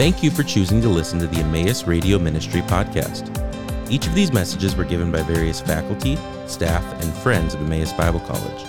[0.00, 3.28] Thank you for choosing to listen to the Emmaus Radio Ministry podcast.
[3.90, 8.20] Each of these messages were given by various faculty, staff, and friends of Emmaus Bible
[8.20, 8.64] College.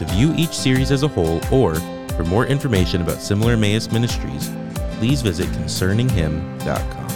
[0.00, 1.76] To view each series as a whole or
[2.16, 4.50] for more information about similar Emmaus ministries,
[4.98, 7.08] please visit concerninghim.com.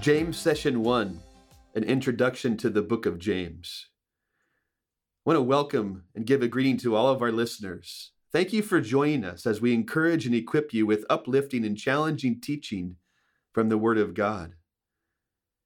[0.00, 1.20] James Session 1
[1.74, 3.88] An Introduction to the Book of James.
[5.26, 8.12] I want to welcome and give a greeting to all of our listeners.
[8.36, 12.38] Thank you for joining us as we encourage and equip you with uplifting and challenging
[12.38, 12.96] teaching
[13.54, 14.56] from the Word of God.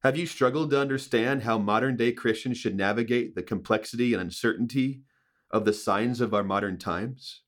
[0.04, 5.02] Have you struggled to understand how modern day Christians should navigate the complexity and uncertainty
[5.50, 7.42] of the signs of our modern times?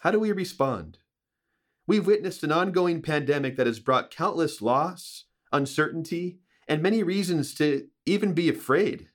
[0.00, 0.98] How do we respond?
[1.86, 7.86] We've witnessed an ongoing pandemic that has brought countless loss, uncertainty, and many reasons to
[8.04, 9.08] even be afraid.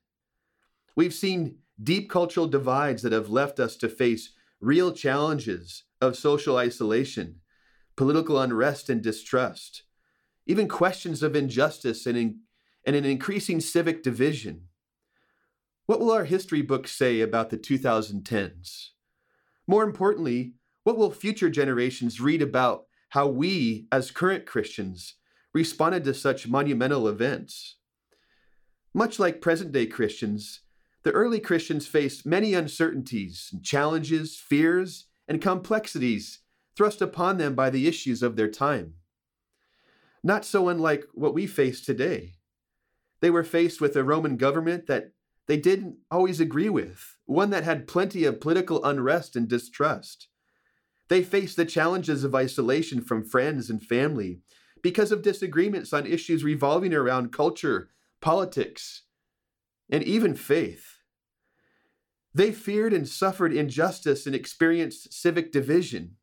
[0.95, 6.57] We've seen deep cultural divides that have left us to face real challenges of social
[6.57, 7.41] isolation,
[7.95, 9.83] political unrest and distrust,
[10.45, 12.39] even questions of injustice and, in,
[12.85, 14.63] and an increasing civic division.
[15.85, 18.89] What will our history books say about the 2010s?
[19.67, 25.15] More importantly, what will future generations read about how we, as current Christians,
[25.53, 27.75] responded to such monumental events?
[28.93, 30.61] Much like present day Christians,
[31.07, 36.39] the early Christians faced many uncertainties, challenges, fears, and complexities
[36.75, 38.95] thrust upon them by the issues of their time.
[40.21, 42.33] Not so unlike what we face today.
[43.21, 45.13] They were faced with a Roman government that
[45.45, 50.27] they didn't always agree with, one that had plenty of political unrest and distrust.
[51.07, 54.41] They faced the challenges of isolation from friends and family
[54.81, 59.03] because of disagreements on issues revolving around culture, politics,
[59.89, 60.96] and even faith.
[62.37, 66.17] They feared and suffered injustice and experienced civic division.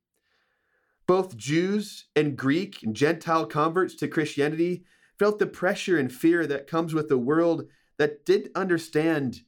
[1.09, 4.85] Both Jews and Greek and Gentile converts to Christianity
[5.19, 7.65] felt the pressure and fear that comes with a world
[7.99, 9.41] that didn't understand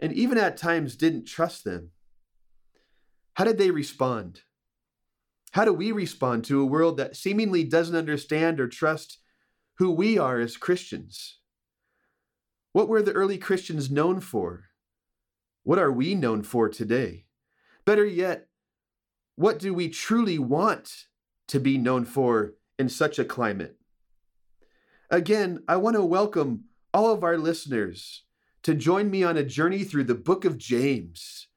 [0.00, 1.92] and even at times didn't trust them.
[3.32, 4.42] How did they respond?
[5.52, 9.16] How do we respond to a world that seemingly doesn't understand or trust
[9.78, 11.38] who we are as Christians?
[12.72, 14.64] What were the early Christians known for?
[15.64, 17.26] What are we known for today?
[17.84, 18.48] Better yet,
[19.36, 21.06] what do we truly want
[21.48, 23.76] to be known for in such a climate?
[25.08, 28.24] Again, I want to welcome all of our listeners
[28.64, 31.48] to join me on a journey through the book of James.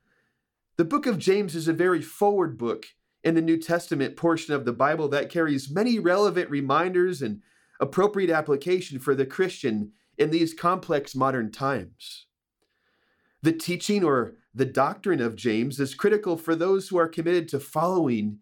[0.78, 2.86] The book of James is a very forward book
[3.24, 7.42] in the New Testament portion of the Bible that carries many relevant reminders and
[7.80, 12.25] appropriate application for the Christian in these complex modern times.
[13.46, 17.60] The teaching or the doctrine of James is critical for those who are committed to
[17.60, 18.40] following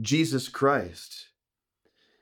[0.00, 1.30] Jesus Christ.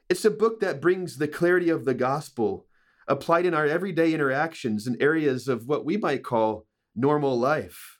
[0.08, 2.64] It's a book that brings the clarity of the gospel
[3.06, 6.64] applied in our everyday interactions in areas of what we might call
[6.96, 7.98] normal life.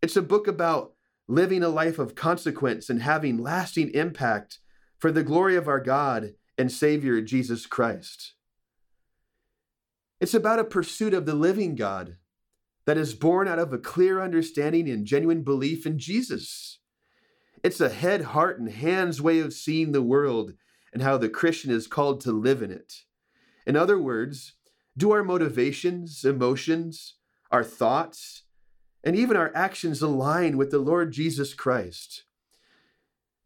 [0.00, 0.92] It's a book about
[1.26, 4.60] living a life of consequence and having lasting impact
[5.00, 8.34] for the glory of our God and Savior Jesus Christ.
[10.20, 12.18] It's about a pursuit of the living God
[12.86, 16.78] that is born out of a clear understanding and genuine belief in Jesus.
[17.62, 20.52] It's a head, heart, and hands way of seeing the world
[20.92, 23.02] and how the Christian is called to live in it.
[23.66, 24.54] In other words,
[24.96, 27.16] do our motivations, emotions,
[27.50, 28.44] our thoughts,
[29.02, 32.24] and even our actions align with the Lord Jesus Christ?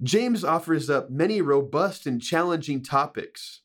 [0.02, 3.62] James offers up many robust and challenging topics.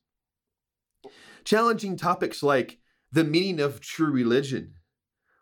[1.43, 2.79] Challenging topics like
[3.11, 4.73] the meaning of true religion,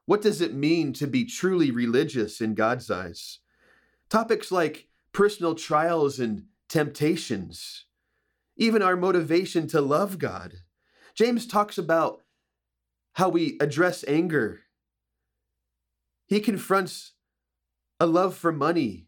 [0.06, 3.40] what does it mean to be truly religious in God's eyes?
[4.09, 7.86] Topics like personal trials and temptations,
[8.58, 10.56] even our motivation to love God.
[11.16, 12.22] James talks about
[13.14, 14.62] how we address anger.
[16.28, 17.14] He confronts
[18.00, 19.08] a love for money.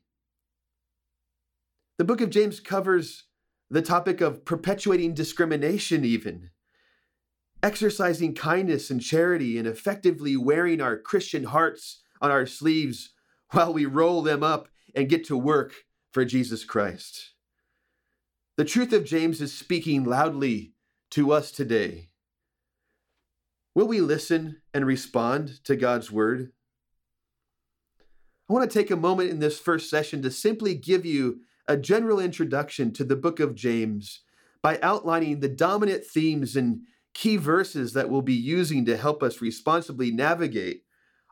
[1.98, 3.24] The book of James covers
[3.70, 6.52] the topic of perpetuating discrimination, even
[7.66, 13.09] exercising kindness and charity, and effectively wearing our Christian hearts on our sleeves
[13.53, 15.73] while we roll them up and get to work
[16.12, 17.32] for Jesus Christ.
[18.56, 20.73] The truth of James is speaking loudly
[21.09, 22.09] to us today.
[23.73, 26.52] Will we listen and respond to God's word?
[28.47, 31.76] I want to take a moment in this first session to simply give you a
[31.76, 34.22] general introduction to the book of James
[34.62, 36.82] by outlining the dominant themes and
[37.16, 40.84] key verses that we'll be using to help us responsibly navigate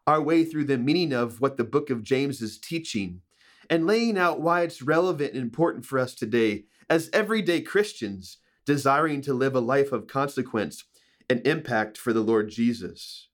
[0.08, 3.22] our way through the meaning of what the book of James is teaching
[3.70, 9.22] and laying out why it's relevant and important for us today as everyday Christians desiring
[9.22, 10.86] to live a life of consequence
[11.30, 13.28] and impact for the Lord Jesus.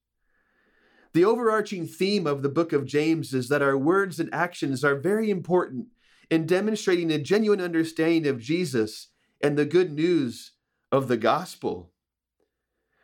[1.13, 4.96] The overarching theme of the book of James is that our words and actions are
[4.96, 5.88] very important
[6.31, 9.10] in demonstrating a genuine understanding of Jesus
[9.42, 10.54] and the good news
[10.92, 11.92] of the gospel.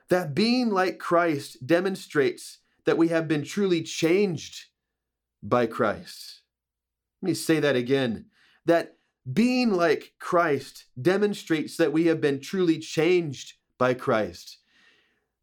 [0.09, 4.65] That being like Christ demonstrates that we have been truly changed
[5.41, 6.41] by Christ.
[7.21, 8.25] Let me say that again.
[8.65, 8.97] That
[9.31, 14.59] being like Christ demonstrates that we have been truly changed by Christ.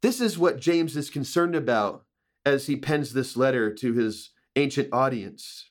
[0.01, 2.05] This is what James is concerned about
[2.45, 5.71] as he pens this letter to his ancient audience.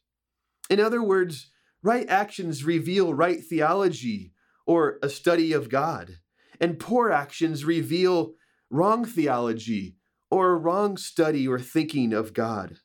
[0.69, 1.51] In other words,
[1.83, 4.33] right actions reveal right theology
[4.65, 6.17] or a study of God,
[6.59, 8.33] and poor actions reveal
[8.71, 9.97] wrong theology
[10.31, 12.77] or a wrong study or thinking of God.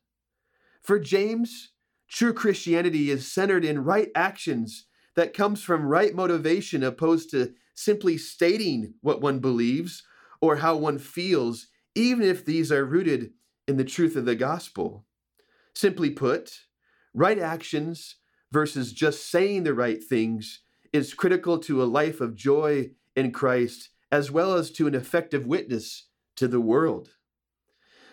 [0.83, 1.71] For James,
[2.09, 8.19] true Christianity is centered in right actions that comes from right motivation opposed to simply
[8.19, 10.03] stating what one believes
[10.41, 13.31] or how one feels, even if these are rooted
[13.69, 15.07] in the truth of the gospel.
[15.75, 16.63] Simply put,
[17.15, 18.17] right actions
[18.53, 20.61] versus just saying the right things
[20.93, 25.47] is critical to a life of joy in Christ as well as to an effective
[25.47, 27.11] witness to the world.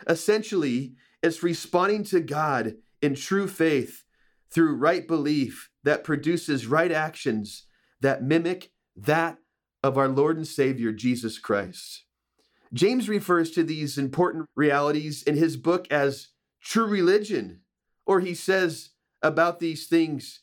[0.08, 4.04] Essentially, it's responding to God in true faith
[4.52, 7.66] through right belief that produces right actions
[8.02, 9.38] that mimic that
[9.82, 12.04] of our Lord and Savior Jesus Christ.
[12.74, 16.30] James refers to these important realities in his book as
[16.62, 17.62] true religion,
[18.06, 18.92] or he says
[19.22, 20.42] about these things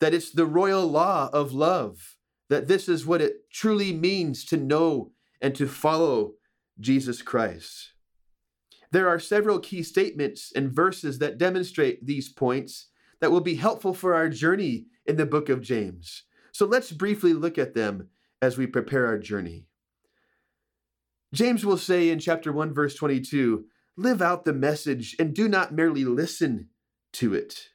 [0.00, 2.16] that it's the royal law of love,
[2.48, 6.34] that this is what it truly means to know and to follow
[6.80, 7.92] Jesus Christ.
[8.90, 12.88] There are several key statements and verses that demonstrate these points
[13.20, 16.24] that will be helpful for our journey in the book of James.
[16.52, 18.08] So let's briefly look at them
[18.40, 19.66] as we prepare our journey.
[21.32, 23.64] James will say in chapter 1, verse 22
[23.96, 26.68] live out the message and do not merely listen
[27.12, 27.70] to it.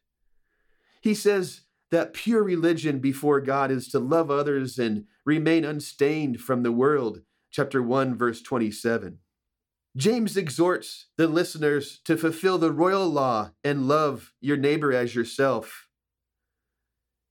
[1.01, 6.63] He says that pure religion before God is to love others and remain unstained from
[6.63, 7.21] the world.
[7.51, 9.19] Chapter 1, verse 27.
[9.97, 15.88] James exhorts the listeners to fulfill the royal law and love your neighbor as yourself.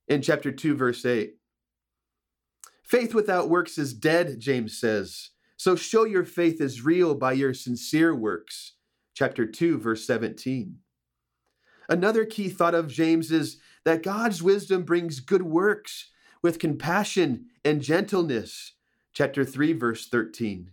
[0.08, 1.34] In chapter 2, verse 8.
[2.82, 5.31] Faith without works is dead, James says.
[5.56, 8.75] So show your faith is real by your sincere works.
[9.14, 10.78] Chapter 2, verse 17.
[11.88, 13.58] Another key thought of James is
[13.88, 16.11] that God's wisdom brings good works
[16.43, 18.75] with compassion and gentleness.
[19.14, 20.73] Chapter 3, verse 13.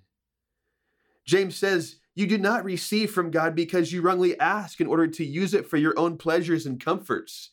[1.25, 5.23] James says, You do not receive from God because you wrongly ask in order to
[5.23, 7.51] use it for your own pleasures and comforts.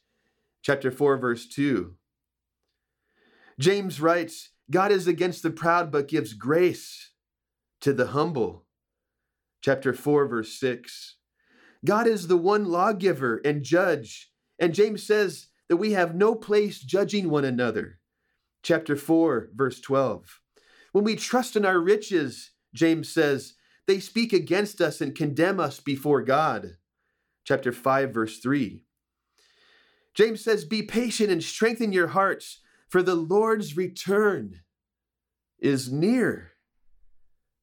[0.63, 1.95] Chapter 4, verse 2.
[3.61, 7.13] James writes, God is against the proud but gives grace
[7.83, 8.65] to the humble.
[9.61, 11.19] Chapter 4, verse 6.
[11.85, 14.33] God is the one lawgiver and judge.
[14.59, 17.99] And James says that we have no place judging one another.
[18.63, 20.41] Chapter 4, verse 12.
[20.93, 23.55] When we trust in our riches, James says,
[23.87, 26.77] they speak against us and condemn us before God.
[27.45, 28.85] Chapter 5, verse 3.
[30.15, 34.61] James says, Be patient and strengthen your hearts, for the Lord's return
[35.59, 36.53] is near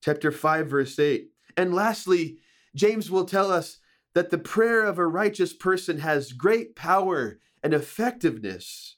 [0.01, 1.29] chapter 5, verse 8.
[1.55, 2.39] And lastly,
[2.75, 3.77] James will tell us
[4.15, 8.97] that the prayer of a righteous person has great power and effectiveness.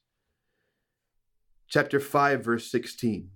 [1.67, 3.29] Chapter 5, verse 16.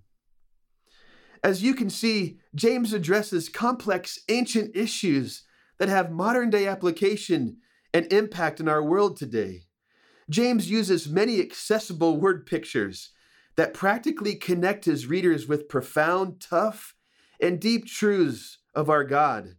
[1.44, 5.44] As you can see, James addresses complex ancient issues
[5.78, 7.58] that have modern day application
[7.94, 9.66] and impact in our world today.
[10.30, 13.12] James uses many accessible word pictures
[13.56, 16.96] that practically connect his readers with profound, tough,
[17.40, 19.56] and deep truths of our God.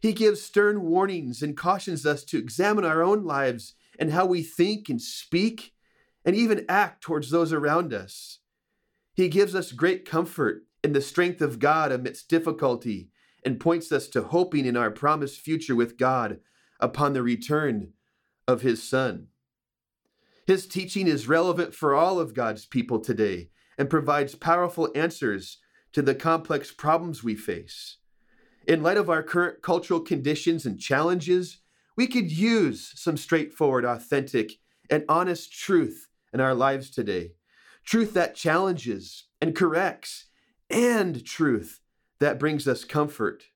[0.00, 4.42] He gives stern warnings and cautions us to examine our own lives and how we
[4.42, 5.72] think and speak
[6.24, 8.38] and even act towards those around us.
[9.14, 13.10] He gives us great comfort in the strength of God amidst difficulty
[13.44, 16.38] and points us to hoping in our promised future with God
[16.80, 17.92] upon the return
[18.46, 19.28] of His Son.
[20.46, 25.58] His teaching is relevant for all of God's people today and provides powerful answers
[25.92, 27.98] to the complex problems we face.
[28.66, 31.58] In light of our current cultural conditions and challenges,
[31.98, 34.52] we could use some straightforward, authentic,
[34.88, 37.32] and honest truth in our lives today.
[37.84, 40.26] Truth that challenges and corrects,
[40.70, 41.80] and truth
[42.20, 43.46] that brings us comfort.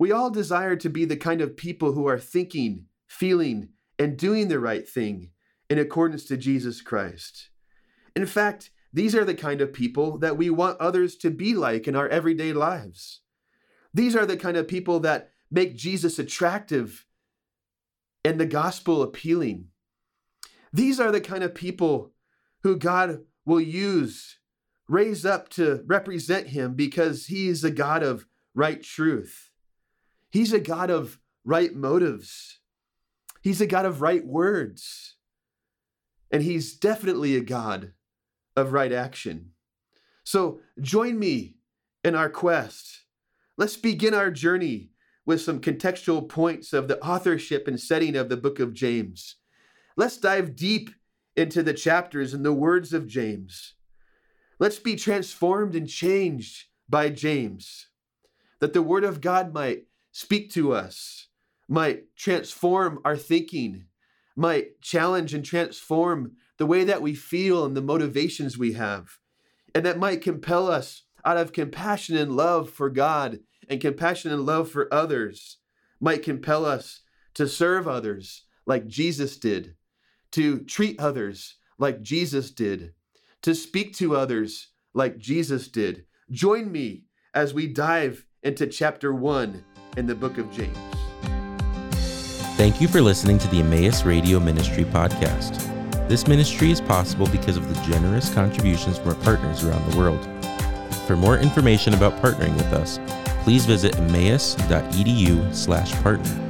[0.00, 3.68] We all desire to be the kind of people who are thinking, feeling,
[4.00, 5.30] and doing the right thing
[5.70, 7.50] in accordance to Jesus Christ.
[8.16, 11.86] In fact, these are the kind of people that we want others to be like
[11.86, 13.20] in our everyday lives.
[13.92, 17.06] These are the kind of people that make Jesus attractive
[18.24, 19.66] and the gospel appealing.
[20.72, 22.12] These are the kind of people
[22.62, 24.38] who God will use,
[24.88, 29.50] raise up to represent him because he is a God of right truth.
[30.30, 32.58] He's a God of right motives.
[33.42, 35.16] He's a God of right words.
[36.30, 37.92] And he's definitely a God
[38.56, 39.50] of right action.
[40.24, 41.56] So join me
[42.02, 43.02] in our quest.
[43.56, 44.90] Let's begin our journey
[45.26, 49.36] with some contextual points of the authorship and setting of the book of James.
[49.96, 50.90] Let's dive deep
[51.36, 53.74] into the chapters and the words of James.
[54.58, 57.88] Let's be transformed and changed by James,
[58.60, 61.28] that the word of God might speak to us,
[61.68, 63.86] might transform our thinking,
[64.36, 69.18] might challenge and transform the way that we feel and the motivations we have,
[69.74, 74.46] and that might compel us out of compassion and love for God and compassion and
[74.46, 75.58] love for others,
[76.00, 77.00] might compel us
[77.34, 79.74] to serve others like Jesus did,
[80.32, 82.92] to treat others like Jesus did,
[83.42, 86.04] to speak to others like Jesus did.
[86.30, 87.04] Join me
[87.34, 89.64] as we dive into chapter one
[89.96, 90.78] in the book of James.
[92.56, 95.60] Thank you for listening to the Emmaus Radio Ministry podcast.
[96.08, 100.28] This ministry is possible because of the generous contributions from our partners around the world.
[101.06, 102.98] For more information about partnering with us,
[103.44, 106.43] please visit emmaus.edu/partner.